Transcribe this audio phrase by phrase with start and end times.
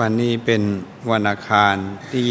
[0.00, 0.62] วันนี้เป็น
[1.10, 1.76] วันอาคาร
[2.10, 2.22] ที่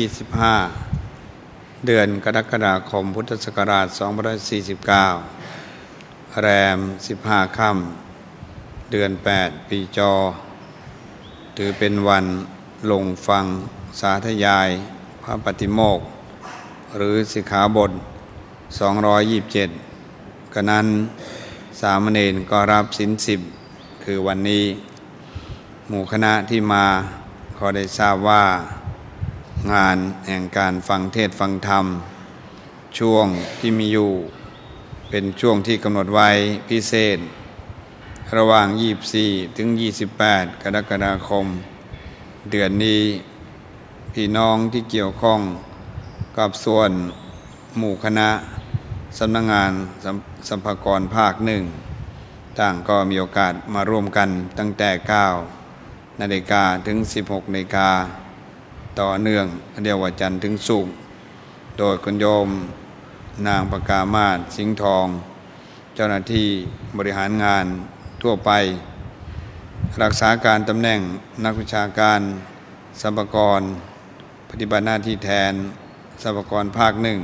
[0.89, 3.87] 25 เดือนกรกฎาคมพุทธศักราช
[5.31, 6.77] 2549 แรม
[7.17, 9.11] 15 ค่ำเดือน
[9.41, 10.13] 8 ปีจอ
[11.57, 12.25] ถือเป็นวัน
[12.91, 13.45] ลงฟัง
[13.99, 14.69] สาธยาย
[15.23, 15.99] พระปฏิโมก
[16.97, 17.91] หรือสิกขาบท
[19.27, 20.87] 227 กนั้น
[21.81, 23.41] สามเณรก็รับสินสิบ
[24.03, 24.63] คือวันนี้
[25.89, 26.85] หมู่คณะที่มา
[27.63, 28.43] ขอได้ทราบว่า
[29.73, 31.85] งานแห่งการฟังเทศฟังธรรม
[32.99, 33.27] ช่วง
[33.59, 34.11] ที่มีอยู่
[35.09, 36.29] เป็นช่วงที่กำหนดไว้
[36.69, 37.17] พิเศษ
[38.37, 38.67] ระหว่าง
[39.13, 39.67] 24 ถึง
[40.13, 41.45] 28 กรกฎาคม
[42.51, 43.03] เดือนนี้
[44.13, 45.39] พี่น้องที่เกี่ยวข้อง
[46.37, 46.91] กับส่วน
[47.77, 48.29] หมู่คณะ
[49.17, 49.71] สำนักงงาน
[50.49, 51.63] สัมภากรภาคหนึ่ง
[52.59, 55.60] ต่างก็มีโอกาสมาร่วมกันตั้งแต่ 9
[56.21, 57.89] นาฬิกาถึง 16นาฬิกา
[58.99, 59.45] ต่อเนื่อง
[59.83, 60.87] เดียววันจันทร์ถึงสุก
[61.79, 62.47] โดยคุณโยม
[63.47, 65.07] นางประกามาศสิงห์ทอง
[65.95, 66.47] เจ้าหน้าที่
[66.97, 67.65] บริหารงาน
[68.21, 68.51] ทั่วไป
[70.03, 70.99] รักษาการตำแหน่ง
[71.45, 72.19] นักวิชาการ
[73.01, 73.61] สัมปกร
[74.49, 75.53] ปฏิบัติหน้าที่แทน
[76.21, 77.19] สัมปกรภาคหนึ่ง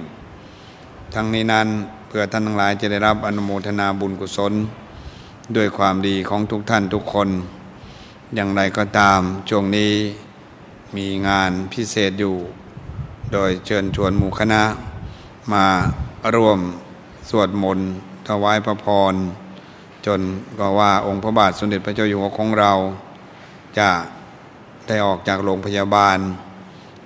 [1.14, 1.68] ทั้งนี้นั้น
[2.08, 4.54] เพื่อท่านทั้งหลายจะได้รับอนุโมทนาบุญกุศล
[5.56, 7.30] ด้วยความดีของทุกท่านทุกคน
[8.36, 9.94] อย่างไรก็ตามช่วงนี้
[10.98, 12.36] มีงานพิเศษอยู่
[13.34, 14.64] โดยเชิญชวนหมู่คณะ
[15.54, 15.66] มา
[16.36, 16.60] ร่วม
[17.30, 17.90] สวดมนต์
[18.28, 19.14] ถวายพระพร
[20.06, 20.22] จน
[20.60, 22.72] ก็ว่าองค์พระบาทสมเด็จพระเจ้าอยู่หัวของเรา
[23.80, 23.90] จะ
[24.88, 26.18] ได้ออกจากโรงพยาบาล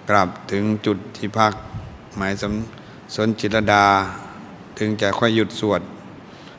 [0.10, 1.54] กลับถึงจุดที่พัก
[2.18, 2.54] หมายสม
[3.16, 3.86] สนจิตรดา
[4.80, 5.82] ถึงจะค่อยหยุดสวด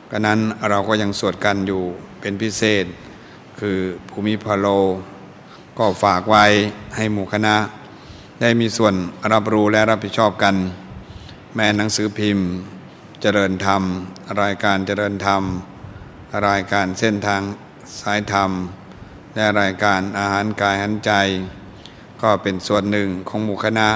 [0.09, 1.83] ก็นั้นเราก็ยังสวดกันอยู่
[2.21, 2.87] เป็นพิเศษ
[3.59, 4.67] คือภูมิพโล
[5.79, 6.45] ก็ฝากไว้
[6.95, 7.55] ให้หมู่คณะ
[8.41, 8.95] ได้มีส่วน
[9.33, 10.55] รับรู้และรับผิดชอบกัน
[11.55, 12.47] แม้หนังสือพิมพ์
[13.21, 13.83] เจริญธรรม
[14.41, 15.43] รายการเจริญธรรม
[16.47, 17.41] รายการเส้นทาง
[18.01, 18.51] สายธรรม
[19.35, 21.11] และรายการอาหารกายหันใจ
[22.21, 23.89] ก็เป็นส่วนหนึ่งของหมู่คณะ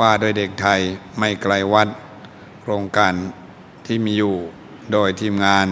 [0.00, 0.80] ว่าโดยเด็กไทย
[1.18, 1.88] ไม่ไกลวัด
[2.60, 3.14] โครงการ
[3.86, 4.34] ที่มีอยู่
[4.92, 5.68] โดยทีมงาน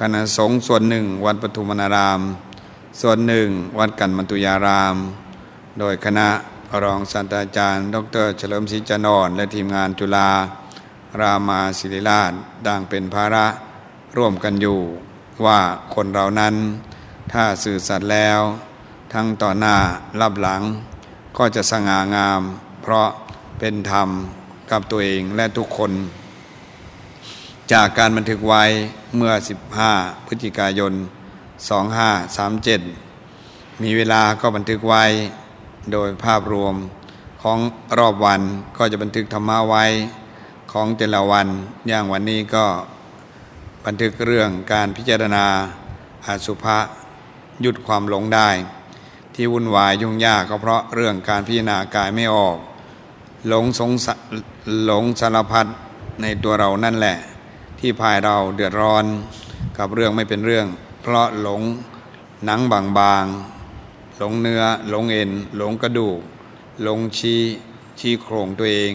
[0.00, 2.20] คณะสงฆ์ส่วนหนึ่งวัดปทุมนาราม
[3.00, 4.96] ส่วนหนึ่งวัดกันมันตุยาราม
[5.78, 6.28] โดยคณะ
[6.82, 10.30] รองศาสตราจารย์ ดร เฉลิมศรีจนอนและทีมงานจุฬา
[11.20, 12.32] รามาศิริราช
[12.66, 13.46] ดังเป็นภาระ
[14.16, 14.80] ร่วมกันอยู่
[15.44, 15.60] ว่า
[15.94, 16.54] คนเรานั้น
[17.32, 18.40] ถ้าสื่อสัตย์แล้ว
[19.12, 19.76] ทั้งต่อหน้า
[20.20, 20.62] รับหลัง
[21.38, 22.40] ก็จะสง่างาม
[22.82, 23.08] เพราะ
[23.58, 24.08] เป็นธรรม
[24.70, 25.92] กับตัวเองและทุกคน
[27.72, 28.62] จากการบันทึกไว้
[29.16, 29.32] เมื่อ
[29.80, 30.92] 15 พฤศจิกายน
[31.76, 35.04] 2537 มีเวลาก็บันทึกไว้
[35.92, 36.74] โดยภาพรวม
[37.42, 37.58] ของ
[37.98, 38.40] รอบวัน
[38.76, 39.84] ก็จะบันทึกธรรมะไว้
[40.72, 41.46] ของแต่ละวัน
[41.88, 42.64] อย่างวันนี้ก็
[43.86, 45.46] บันทึกเรื่องการพิจารณา
[46.26, 46.78] อาสุภะ
[47.62, 48.48] หยุดความหลงได้
[49.34, 52.56] ที่วุ่นวายยุ่งยากก็เพราะเรื่องการพิจารณากายไม่ออก
[53.48, 53.90] หลงสง
[54.86, 55.66] หลงสารพัด
[56.22, 57.16] ในตัวเรานั่นแหละ
[57.86, 59.04] ที่พายเราเดือดร้อน
[59.78, 60.66] กับเรื่องไม่เป็นเรื่อง
[61.02, 61.62] เพราะหลง
[62.44, 63.24] หนังบางบาง
[64.18, 66.18] หลงเนื้อ หลงเอ็น หลงกระดูก
[66.82, 67.42] หลงชี้
[67.98, 68.92] ชี้โครงตัวเอง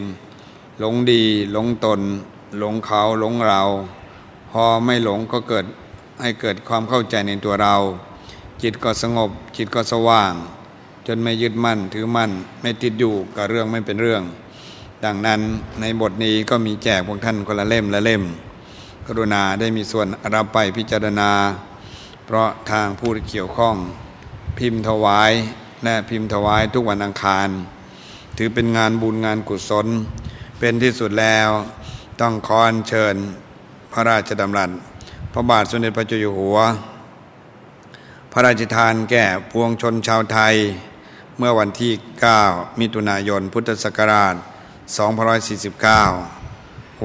[0.80, 2.02] หลงดี หลงตน
[2.60, 3.62] หลงเขาหลงเรา
[4.52, 5.66] พอไม่หลงก็เกิด
[6.22, 7.76] ให้เกิดความเข้าใจในตัวเรา
[8.62, 10.34] จิตก็สงบ จิตก็สว่าง
[11.08, 14.24] จนไม่ยึดมั่นถือมั่น ไม่ติดอยู่กับเรื่องไม่เป็นเรื่อง
[15.06, 15.40] ดังนั้น
[15.82, 18.26] ในบทนี้ก็มีแจกพวกท่านคนละเล่มละเล่ม
[19.12, 21.32] กรุณาได้มีส่วนรับไปพิจารณา
[22.26, 23.76] เพราะทางผู้เกี่ยวข้อง
[24.58, 25.32] พิมพ์ถวาย
[25.84, 27.50] และพิมพ์ถวายทุกวันอังคาร
[28.38, 29.88] ถือเป็นงานบุญงานกุศล
[30.60, 31.50] เป็นที่สุดแล้ว
[32.22, 33.16] ต้องคอนเชิญ
[33.94, 34.72] พระราชดำรัส
[35.34, 36.58] พระบาทสมเด็จพระเจ้าอยู่หัว
[38.32, 40.56] พระราชทานแก่พวงชนชาวไทย
[41.38, 41.94] เมื่อวันที่
[42.36, 46.39] 9 มิถุนายน พุทธศักราช 2549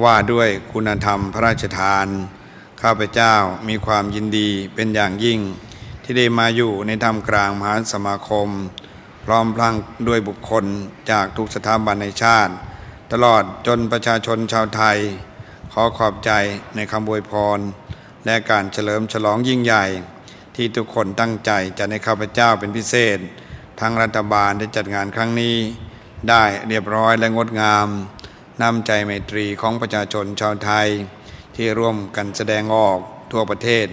[0.03, 2.07] ว่าด้วยคุณธรรมพระราชทาน
[2.83, 3.35] ข้าพเจ้า
[3.69, 5.41] มีความยินดีเป็นอย่างยิ่ง
[6.03, 8.49] ที่ได้มาอยู่ในธรรมกลางมหาสมาคม
[9.25, 9.75] พร้อมพลัง
[10.09, 10.65] ด้วยบุคคล
[11.11, 12.53] จากทุกสถาบันในชาติ
[13.13, 14.99] ตลอดจนประชาชนชาวไทย
[15.73, 16.31] ขอขอบใจ
[16.77, 17.59] ในคำบวยพร
[18.27, 19.85] และการเฉลิมฉลองยิ่งใหญ่
[20.57, 23.19] ที่ทุกคนตั้งใจจะในข้าพเจ้าเป็นพิเศษ
[23.81, 25.57] ทั้งรัฐบาลได้จัดงานครั้งนี้
[26.29, 27.89] ได้เรียบร้อยและงดงาม
[28.63, 30.89] น้ำใจไมตรีของประชาชนชาวไทย
[31.57, 32.99] ที่ร่วมกันแสดงออก
[33.33, 33.87] ทั่วประเทศ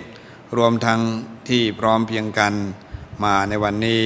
[0.57, 1.01] รวมทั้ง
[1.49, 2.53] ที่พร้อมเพียงกัน
[3.23, 4.05] มาในวันนี้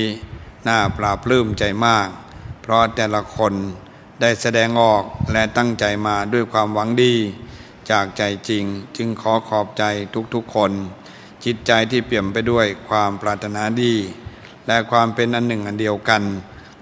[0.67, 2.07] น่าปราบปลื้มใจมาก
[2.61, 3.53] เพราะแต่ละคน
[4.21, 5.03] ได้แสดงออก
[5.33, 7.15] และตั้งใจมาด้วยความหวังดี
[7.91, 8.63] จากใจจริง
[8.97, 9.83] จึงขอขอบใจ
[10.33, 10.71] ทุกๆคน
[11.45, 13.95] จิตใจที่เปี่ยมไปด้วยความปรารถนาดี
[14.67, 16.23] และความเป็นอันหนึ่งอันเดียวกัน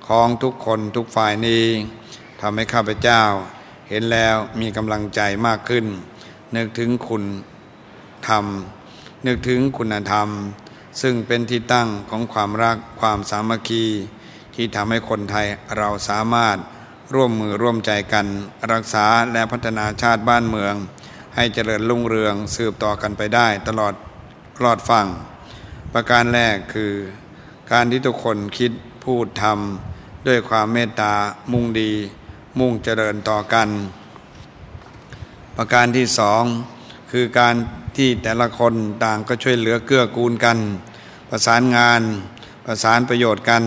[0.08, 1.66] ของทุกคนทุกฝ่ายนี้
[2.42, 3.22] ทำให้ข้าพเจ้า
[3.96, 5.86] เห็นแล้วมีกำลังใจมากขึ้น
[6.56, 7.24] นึกถึงคุณ
[8.28, 8.46] ธรรม
[9.28, 10.28] นึกถึงคุณธรรม
[11.02, 13.86] ซึ่งเป็นที่ตั้งของความรักความสามัคคี
[14.56, 15.48] ที่ทำให้คนไทย
[15.78, 16.58] เราสามารถ
[17.14, 18.26] ร่วมมือร่วมใจกัน
[18.72, 20.74] รักษาและพัฒนาชาติบ้านเมือง
[21.36, 23.94] ให้เจริญรุ่งเรืองสืบต่อกันไปได้ตลอด
[24.64, 25.06] รอดฟัง
[25.94, 26.94] ประการแรกคือ
[27.72, 28.72] การที่ทุกคนคิด
[29.04, 31.14] พูดทำด้วยความเมตตา
[31.52, 31.92] มุ่งดี
[32.60, 33.70] มุ่งเจริญต่อกัน
[35.58, 36.44] ประการที่สอง
[37.12, 37.56] คือการ
[37.98, 38.74] ที่แต่ละคน
[39.04, 40.58] ต่างก็ช่วยเหลือเกื้อกูลกัน
[41.30, 42.02] ประสานงาน
[42.66, 43.64] ประสานประโยชน์กัน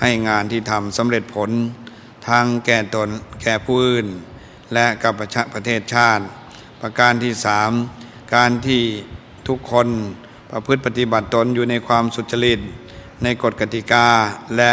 [0.00, 1.50] ให้งานที่ทำสำเร็จผล
[2.28, 3.08] ทั้งแก่ตน
[3.42, 4.06] แก่ผู้อื่น
[4.72, 6.24] และกับประชาประเทศชาติ
[6.82, 7.70] ประการที่สาม
[8.34, 8.82] การที่
[9.48, 9.88] ทุกคน
[10.50, 12.60] ประพฤติปฏิบัติตนอยู่ในความสุจริต
[13.22, 14.06] ในกฎกติกา
[14.56, 14.72] และ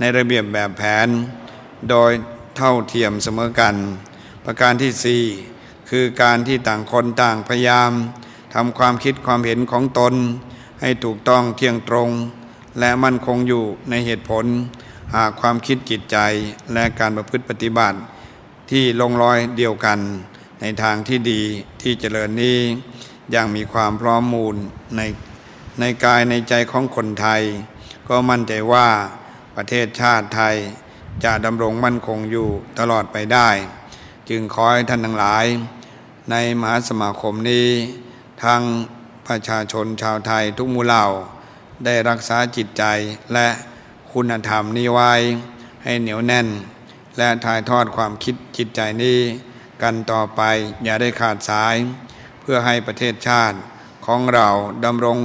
[0.00, 1.08] ในระเบียบแบบแผน
[1.90, 2.12] โดย
[2.62, 3.76] เท่าเทียมเสมอกัน
[4.44, 5.22] ประการที่สี่
[5.90, 7.92] คือการที่ต่างคนต่างพยายาม
[8.54, 10.14] ทำความคิดความเห็นของตน
[10.80, 12.10] ให้ถูกต้องเที่ยงตรง
[12.78, 14.44] และมั่นคงอยู่ในเหตุผล
[15.14, 16.18] หากความคิดจิตใจ
[16.72, 17.98] และการประพฤติปฏิบัติ
[18.70, 19.98] ที่ลงรอยเดียวกัน
[20.60, 21.42] ในทางที่ดี
[21.82, 22.58] ที่เจริญนี้
[23.34, 24.56] ยังมีความพร้อมมูล
[24.96, 25.00] ใน
[25.80, 27.42] ในกายในใจของคนไทย
[28.08, 28.88] ก็มั่นใจว่า
[29.56, 30.56] ประเทศชาติไทย
[31.24, 32.48] จะดำรงมั่นคงอยู่
[32.78, 33.48] ตลอดไปได้
[34.28, 35.46] จึงขอให้ท่านทั้งหลาย
[36.30, 37.68] ในมหาสมาคมนี้
[38.44, 38.62] ทั้ง
[39.26, 41.04] ประชาชนชาวไทยทุกมูเหล่า
[41.84, 42.84] ได้รักษาจิตใจ
[43.32, 43.48] และ
[44.12, 45.12] คุณธรรมนี้ไว้
[45.84, 46.48] ให้เหนียวแน่น
[47.18, 49.18] และถ่ายทอดความคิดจิตใจนี้
[49.82, 50.42] กันต่อไป
[50.84, 51.76] อย่าได้ขาดสาย
[52.40, 53.56] เพื่อให้ประเทศชาติ
[54.06, 54.48] ของเรา
[54.84, 55.18] ดำรง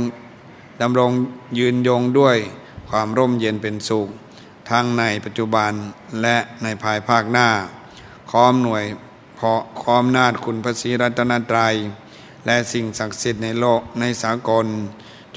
[0.82, 1.12] ดำรง
[1.58, 2.38] ยืนยงด้วย
[2.90, 4.08] ความร่มเย็นเป็นสุข
[4.70, 5.72] ทั้งในปัจจุบัน
[6.22, 7.50] และในภายภาคหน้า
[8.32, 8.86] คอมหน่วย
[9.36, 11.76] เพาะคอมนาฏคุณพระศรีรัตนตรัย
[12.46, 14.68] และสิ่งศักดิ์สิทธิ์ในโลกในสากล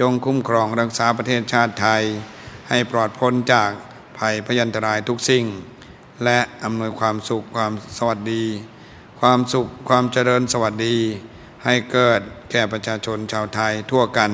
[0.01, 2.03] จงคุ้มครองรักษาประเทศชาติไทย
[2.69, 3.71] ให้ปลอดพ้นจาก
[4.19, 5.45] ภัยพยันตรายทุกสิ่ง
[6.25, 8.45] และอำนวยความสุขความสวัสดี
[9.21, 10.97] ความสุขความเจริญสวัสดี
[11.65, 12.21] ให้เกิด
[12.51, 14.33] แก่ประชาชนชาวไทยทั่วกัน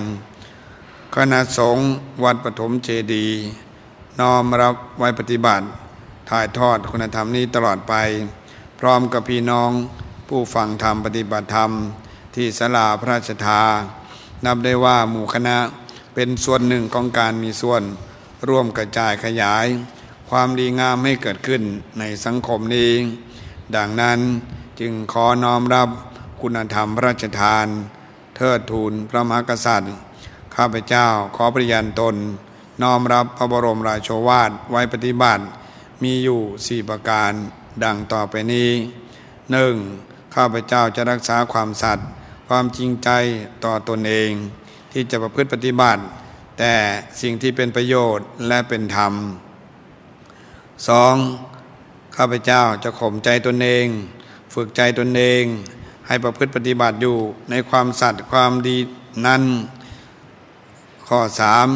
[1.14, 1.86] คณะสงฆ์
[2.24, 3.28] วัดปฐมเจดี
[4.20, 5.64] น้อมรับไว้ปฏิบัติ
[6.30, 7.94] ถ่ายทอดคุณธรรมนี้ตลอดไป
[8.80, 9.70] พร้อมกับพี่น้อง
[10.28, 11.70] ผู้ฟังธรรมปฏิบัติธรรม
[12.34, 13.62] ที่สลาพระราชทา
[14.44, 15.58] นับได้ว่าหมู่คณะ
[16.14, 17.82] เป็นส่วนหนึ่งของการมีส่วน
[18.48, 19.66] ร่วมกระจายขยาย
[20.30, 21.62] ความดีงามให้เกิดขึ้น
[21.98, 22.92] ในสังคมนี้
[23.76, 24.18] ดังนั้น
[24.80, 25.88] จึงขอน้อมรับ
[26.42, 27.66] คุณธรรมพระราชทาน
[28.36, 29.94] เทิดทูนพระมหากษัตริย์
[30.54, 31.06] ข้าพเจ้า
[31.36, 32.16] ขอปริยันตน
[32.82, 35.44] น้อมรับพระบรมราโชวาทไว้ปฏิบัติ
[36.02, 37.32] มีอยู่สี่ประการ
[37.84, 38.70] ดังต่อไปนี้
[39.50, 39.74] หนึ่ง
[40.34, 42.06] ข้าพเจ้าจะรักษาความสัตย์
[42.48, 43.10] ความจริงใจ
[43.64, 44.30] ต่อตนเอง
[44.92, 46.02] ที่จะประพฤติปฏิบัติ
[46.58, 46.74] แต่
[47.20, 49.12] สิ่งที่เป็นประโยชน์และเป็นธรรม
[50.88, 51.14] สอง
[52.16, 53.86] ข้าพเจ้าจะข่มใจตนเอง
[54.54, 55.44] ฝึกใจตนเอง
[56.06, 57.16] ให้ประพฤติปฏิบัติอยู่
[57.50, 58.76] ในความสัตย์ความดี
[59.26, 59.42] นั้น
[61.08, 61.68] ข้อสาม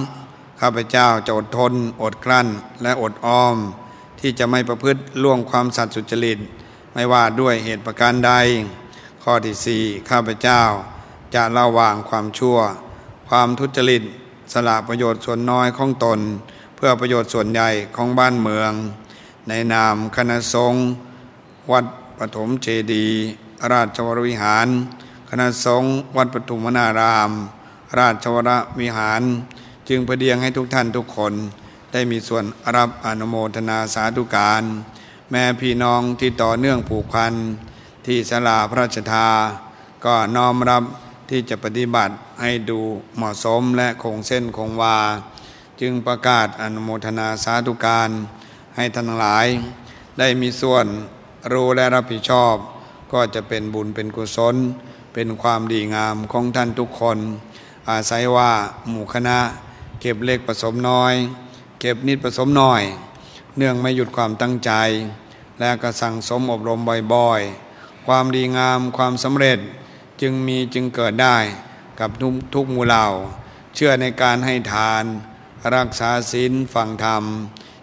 [0.61, 1.73] ข้าพเจ้าจะอดทน
[2.03, 2.49] อดกลั้น
[2.83, 3.57] และอดออม
[4.21, 6.39] ที่จะไม่ประพฤติล่วงความสัตย์สุจริต
[6.95, 8.33] ไม่ว่าด้วยเหตุประการใด
[9.23, 10.61] ข้อที่สี่ข้าพเจ้า
[11.35, 12.59] จะละวางความชั่ว
[13.29, 14.03] ความทุจริต
[14.53, 16.19] สละประโยชน์ส่วนน้อยของตน
[16.77, 18.73] เพื่อประโยชน์ส่วนใหญ่ของบ้านเมือง
[19.49, 20.83] ในนามคณะสงฆ์
[21.73, 21.85] วัด
[22.19, 23.07] ปฐมเจดี
[23.73, 24.69] ราชวรวิหาร
[25.31, 27.31] คณะสงฆ์วัดปฐุมนาราม
[27.99, 28.51] ราชวร
[28.81, 29.23] วิหาร
[29.89, 31.35] จึงประเดียงให้ทุกท่านทุกคน
[31.93, 32.45] ได้มีส่วน
[32.77, 34.63] รับอนุโมทนาสาธุการ
[35.31, 37.35] แม่พี่น้องที่ต่อเนื่องผูกพัน
[38.07, 39.29] ที่สลาพระราชทา
[40.05, 40.85] ก็น้อมรับ
[41.31, 42.81] ที่จะปฏิบัติให้ดู
[43.17, 44.99] เหมาะสมและคงเส้นคงวา
[45.81, 48.11] จึงประกาศอนุโมทนาสาธุการ
[48.77, 49.47] ให้ท่านหลาย
[50.19, 50.87] ได้มีส่วน
[51.53, 52.55] รู้และรับผิดชอบ
[53.13, 54.57] ก็จะเป็นบุญเป็นกุศล
[55.15, 57.19] เป็นความดีงามของท่านทุกคน
[57.91, 58.51] อาศัยว่า
[58.89, 59.39] หมู่คณะ
[60.01, 61.15] เก็บเล็กผสมน้อย
[61.81, 62.83] เก็บนิดผสมน้อย
[63.57, 64.73] เนื่องไม่หยุดความตั้งใจ
[65.59, 66.81] และก็สั่งสมอบรม
[67.15, 69.59] บ่อยๆ ความดีงามความสำเร็จ
[70.21, 71.37] จึงมีจึงเกิดได้
[72.01, 73.05] กับทุกทุกมูเหล่า
[73.75, 75.05] เชื่อในการให้ทาน
[75.75, 77.25] รักษาศีลฟังธรรม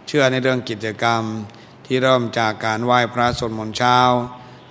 [0.07, 1.23] เชื่อในเรื่องกิจกรรม
[1.85, 3.97] ที่เริ่มจากการไหว้พระสวดมนต์เช้า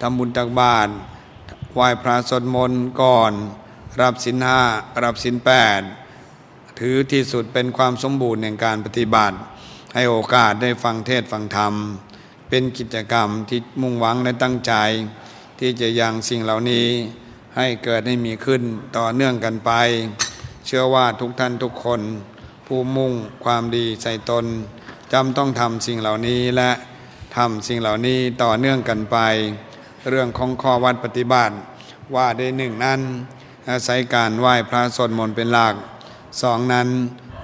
[0.00, 0.92] ทำบุญตักบาตร
[1.74, 3.32] ไหว้พระสวดมนต์ก่อน
[4.00, 4.60] รับสินห้า
[5.02, 5.82] รับสินแปด
[6.78, 9.36] ถือที่สุดเป็นความสมบูรณ์ในการปฏิบัติ
[9.94, 11.74] ให้โอกาสได้ฟังเทศฟังธรรม
[12.48, 14.72] เป็นกิจกรรมที่มุ่งหวังและตั้งใจ
[15.58, 16.86] ที่จะยังสิ่งเหล่านี้
[17.56, 18.62] ให้เกิดให้มีขึ้น
[18.96, 19.70] ต่อเนื่องกันไป
[20.66, 22.00] เชื่อว่าทุกท่านทุกคน
[22.66, 23.12] ผู้มุ่ง
[23.44, 24.44] ความดีใส่ตน
[25.12, 26.70] จำต้องทำสิ่งเหล่านี้และ
[27.36, 29.18] ทำสิ่งเหล่านี้ต่อเนื่องกันไป
[30.10, 31.54] เรื่องของข้อวัดปฏิบัติ
[32.14, 33.00] ว่าได้หนึ่งนั้น
[33.70, 35.74] อาศัยการไหว้พระสวดมนต์เป็นหลัก
[36.42, 36.88] สองนั้น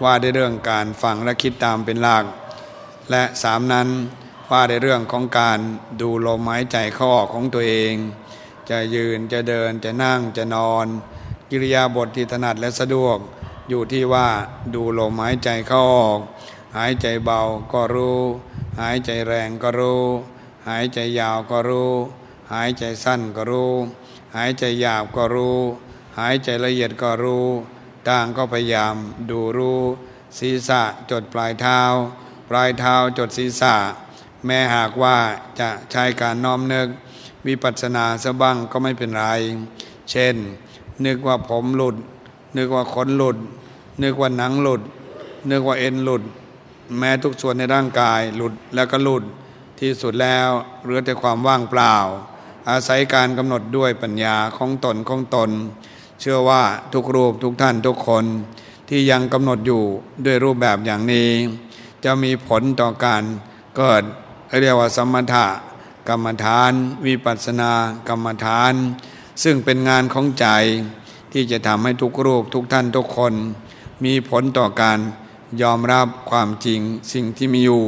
[0.03, 2.25] ว่าได้เรื่องการฟังและคิดตามเป็นหลัก
[3.11, 3.89] และสามนั้น
[4.51, 5.59] ว่าในเรื่องของการ
[6.01, 7.95] ดูลมหายใจเข้าออกของตัวเอง
[8.71, 10.87] จะยืนจะเดินจะนั่งจะนอน
[11.51, 13.19] กิริยาบทที่ถนัดและสะดวก
[13.69, 14.29] อยู่ที่ว่า
[14.75, 16.21] ดูลมหายใจเข้าออก
[16.77, 17.41] หายใจเบา
[17.73, 18.21] ก็รู้
[18.81, 20.05] หายใจแรงก็รู้
[20.69, 21.93] หายใจยาวก็รู้
[22.53, 23.75] หายใจสั้นก็รู้
[24.37, 25.59] หายใจหยาบก็รู้
[26.19, 27.49] หายใจละเอียดก็รู้
[28.09, 28.95] ต่างก็พยายาม
[29.31, 29.83] ดูรู้
[30.39, 31.81] ศีรษะจดปลายเท้า
[32.51, 33.75] ปลายเท้าจดศีรษะ
[34.47, 35.17] แม้หากว่า
[35.61, 36.89] จะใช้การน้อมนึก
[37.47, 39.27] วิปัสสนาสบ้างก็ไม่เป็นไร
[40.11, 40.37] เช่น
[41.07, 41.97] นึกว่าผมหลุด
[42.57, 43.39] นึกว่าขนหลุด
[44.03, 44.83] นึกว่าหนังหลุด
[45.51, 46.23] นึกว่าเอ็นหลุด
[46.99, 49.25] แม้ทุกส่วนในร่างกายหลุดแล้วก็หลุด
[49.81, 50.49] ที่สุดแล้ว
[50.83, 51.97] เหลือแต่ความว่างเปล่า
[52.71, 55.51] อาศัยการกำหนดด้วยปัญญาของตนของตน
[56.21, 56.63] เชื่อว่า
[56.93, 58.25] ทุกรูปทุกท่านทุกคน
[58.89, 59.83] ที่ยังกำหนดอยู่
[60.25, 61.31] ด้วยรูปแบบอย่างนี้
[62.05, 63.23] จะมีผลต่อการ
[63.77, 64.03] เกิด
[64.61, 65.47] เรียกว่าสมถะ
[66.09, 66.73] กรรมฐาน
[67.07, 67.73] วิปัสสนา
[68.09, 68.73] กรรมฐาน
[69.43, 70.47] ซึ่งเป็นงานของใจ
[71.33, 73.35] ที่จะทำให้ทุกรูปทุกท่านทุกคน
[74.05, 74.99] มีผลต่อการ
[75.63, 76.81] ยอมรับความจริง
[77.13, 77.85] สิ่งที่มีอยู่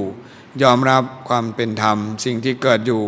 [0.62, 3.02] ยอมรับความเป็นธรรม สิ่งที่เกิดอยู่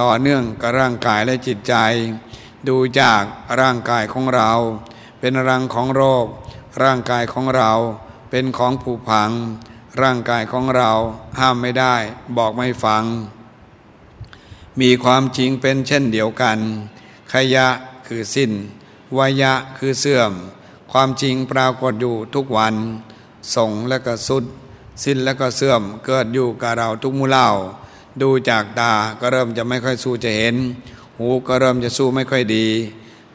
[0.00, 1.74] ต่อเนื่องกับร่างกายและจิตใจ
[2.68, 3.22] ดูจาก
[3.60, 4.50] ร่างกายของเรา
[5.20, 6.26] เป็นรังของโรค
[6.82, 7.70] ร่างกายของเรา
[8.30, 9.30] เป็นของผุพัง
[10.02, 10.90] ร่างกายของเรา
[11.38, 11.96] ห้ามไม่ได้
[12.36, 13.04] บอกไม่ฟัง
[14.80, 16.58] มีความจริงเป็นเช่นเดียวกัน
[17.32, 17.68] ขยะ
[18.06, 18.52] คือสิ้น
[19.16, 20.32] วายะคือเสื่อม
[20.92, 22.74] ความจริงปรากฏอยู่ทุกวัน
[23.54, 24.44] ส่งและก็สุด
[25.04, 27.48] สิ้นและก็เสื่อมเกิดอยู่กับเราทุกมุเล่า
[28.22, 30.56] ดูจากตาก็เริ่มจะไม่ค่อยสู้จะเห็น
[31.22, 32.66] หูก็เริ่มจะสู้ไม่ค่อยดี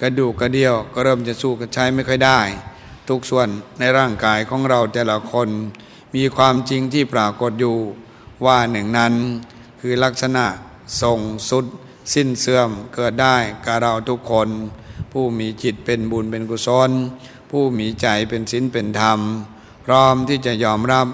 [0.02, 2.40] กระดูกกระเดี่ยวก็เริ่มจะสู้กันใช้ไม่ค่อยได้
[3.10, 3.48] ทุกส่วน
[3.80, 5.50] ในร่างกายของเราแต่ละคน
[6.16, 7.78] มีความจริงที่ปรากฏอยู่
[8.46, 9.14] ว่าหนึ่งนั้น
[9.80, 10.46] คือลักษณะ
[11.02, 11.66] ส่งสุด
[12.14, 14.50] สิ้นเสื่อมเกิดได้กับเราทุกคน
[15.12, 16.92] ผู้มีจิตเป็นบุญเป็นกุศล
[17.52, 19.20] ผู้มีใจเป็นศีลเป็นธรรม
[19.86, 21.08] พร้อมที่จะยอมรับ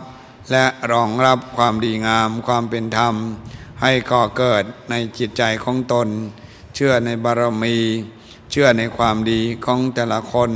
[0.51, 3.13] และรองรับความดีงามความเป็นธรรม
[3.81, 6.07] ให้ก่อเกิดในจิตใจของตน
[6.75, 7.77] เชื่อในบารมี
[8.51, 10.51] เชื่อในความดีของแต่ละคน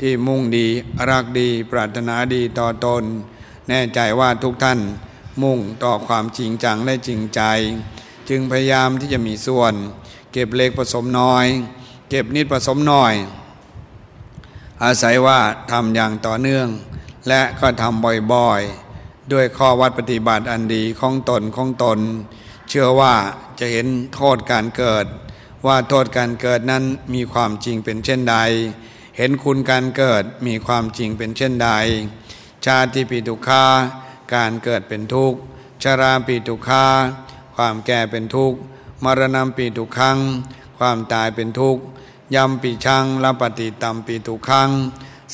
[0.00, 0.66] ที่มุ่งดี
[1.10, 3.02] รักดีปรารถนาดีต่อตน
[3.68, 4.80] แน่ใจว่าทุกท่าน
[5.42, 7.40] มุ่งต่อความจริงจังและจริงใจ
[8.28, 9.74] จึงพยายามที่จะมีส่วน
[10.32, 11.46] เก็บเล็กผสมน้อย
[12.10, 13.14] เก็บนิดผสมน้อย
[14.84, 15.38] อาศัยว่า
[15.70, 16.68] ทำอย่างต่อเนื่อง
[17.28, 21.98] และก็ทำบ่อยๆ ด้วยข้อวัดปฏิบัติอันดีของตนของตน
[22.68, 23.14] เชื่อว่า
[23.58, 25.06] จะเห็นโทษการเกิด
[25.66, 28.36] ว่าโทษการเกิดนั้นมีความจริงเป็นเช่นใด
[29.16, 31.68] เห็นคุณการเกิดมีความจริงเป็นเช่นใด
[32.64, 33.64] ชาติปีตุคา
[34.34, 35.38] การเกิดเป็นทุกข์
[35.82, 36.84] ชาราปีตุคา
[37.56, 38.58] ความแก่เป็นทุกข์
[39.04, 40.18] มรณะปีตุคัง
[40.78, 41.82] ความตายเป็นทุกข์
[42.34, 44.68] ยำปีชังละปฏิตัมปีตุคัง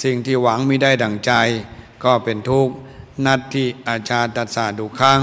[0.03, 1.33] สิ่งที่หวังไม่ได้ดังใจ
[2.05, 2.75] ก็เป็นทุกข์
[3.25, 5.21] นัตทิอาชาตัสสาดุคัง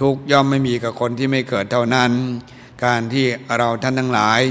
[0.00, 2.12] ทุกย่อมไม่มีกับคนที่ไม่เกิดเท่านั้น
[2.84, 3.26] การที่
[3.58, 4.42] เราท่านทั้งหลาย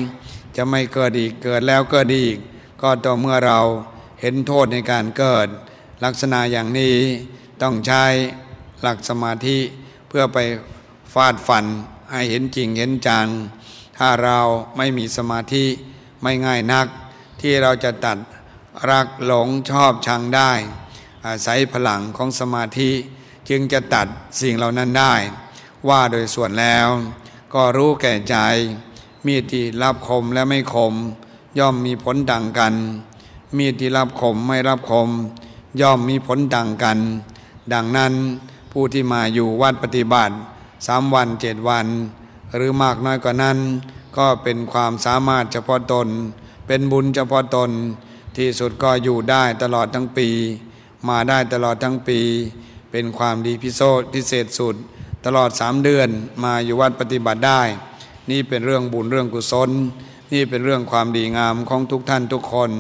[0.56, 2.38] จะไม่เกิดอีกเกิดแล้วเกิดอีก
[2.82, 3.60] ก็ต่อเมื่อเรา
[4.22, 5.48] เห็นโทษในการเกิด
[6.04, 6.96] ลักษณะอย่างนี้
[7.62, 8.04] ต้องใช้
[8.82, 9.60] หลักสมาธิ
[10.08, 10.38] เพื่อไป
[11.14, 11.66] ฟาดฟัน
[12.12, 13.28] ให้เห็นจริงเห็นจัง
[13.98, 14.40] ถ้าเรา
[14.78, 15.66] ไม่มีสมาธิ
[16.24, 16.88] ไม่ง่ายนัก
[17.42, 18.18] ที่เราจะตัด
[18.92, 20.52] รักหลงชอบชังได้
[21.26, 22.92] อาศัยพลังของสมาธิ
[23.50, 24.08] จึงจะตัด
[24.42, 25.14] สิ่งเหล่านั้นได้
[25.90, 26.88] ว่าโดยส่วนแล้ว
[27.56, 28.36] ก็รู้แก่ใจ
[29.26, 30.94] มีดที่รับคมและไม่คม
[31.60, 32.74] ย่อมมีผลต่างกัน
[33.58, 35.10] มีดที่รับคมไม่รับคม
[35.82, 36.98] ย่อมมีผลต่างกัน
[37.74, 38.14] ดังนั้น
[38.72, 40.36] ผู้ที่มาอยู่วัดปฏิบัติ
[40.88, 41.88] สามวันเจ็ดวัน
[42.56, 43.58] หรือมากน้อยกว่านั้น
[44.18, 46.08] ก็เป็นความสามารถเฉพาะตน
[46.68, 47.72] เป็นบุญเฉพาะตน
[48.38, 50.30] ที่สุดก็อยู่ได้ตลอดทั้งปี
[51.08, 52.20] มาได้ตลอดทั้งปี
[52.92, 53.82] เป็นความดีพิโซ
[54.14, 54.76] พิเศษสุด
[55.26, 56.10] ตลอดสามเดือน
[56.44, 57.62] มาอยู่วัดปฏิบัติได้
[58.32, 59.70] นี่เป็นเรื่องบุญเรื่องกุศล
[60.34, 62.72] นี่เป็นเรื่องความดีงามของทุกท่านทุกคน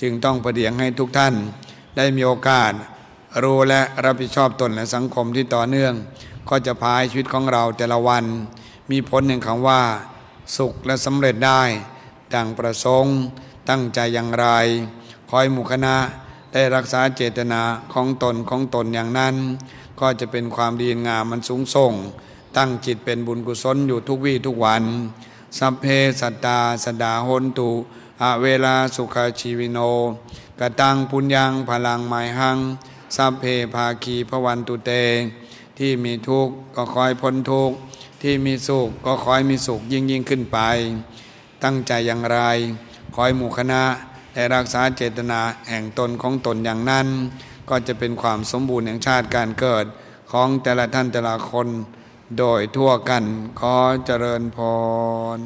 [0.00, 1.34] จึงต้องประเดียงให้ทุกท่าน
[1.96, 2.72] ได้มีโอกาส
[3.42, 5.94] รู้และรับผิดชอบตนและสังคมที่ต่อเนื่อง
[6.48, 8.24] ก็จะพายชีวิตของเราแต่ละวัน
[8.90, 9.82] มีผลหนึ่งคำว่า
[10.56, 11.62] สุขและสำเร็จได้
[12.34, 13.14] ดังประสงค์
[13.68, 14.46] ตั้งใจอย่างไร
[15.30, 15.96] คอยหมู่คณะ
[16.52, 19.34] ได้รักษาเจตนาของตนของตนอย่างนั้น
[20.02, 21.92] ก็จะเป็นความดีงามมันสูงส่ง
[22.56, 24.84] ตั้งจิตเป็นบุญกุศลอยู่ทุกวี่ทุกวัน
[25.58, 25.84] สัพเพ
[26.20, 27.70] สัตตาสดาหนตุ
[28.22, 29.78] อเวลาสุขชีวิโน
[30.60, 32.58] กตังปุญญังพลังไมหัง
[33.16, 33.44] สัพเพ
[33.74, 34.90] ภาคีพวันตุเต
[35.78, 37.76] ที่มีทุกข์ก็คอยพ้นทุกข์
[38.22, 40.58] ที่มีสุขก็คอยมีสุขยิ่งยิ่งขึ้นไป
[41.64, 42.38] ตั้งใจอย่างไร
[43.14, 43.82] คอยหมู่คณะ
[44.34, 47.08] ได้รักษาเจตนาแห่งตนของตนอย่างนั้น
[47.68, 49.86] ก็จะเป็นความสมบูรณ์แห่งชาติการเกิด
[50.32, 51.68] ของแต่ละท่านแต่ละคน
[52.38, 53.24] โดยทั่วกัน
[53.60, 53.76] ขอ
[54.06, 54.58] เจริญพ
[55.36, 55.38] ร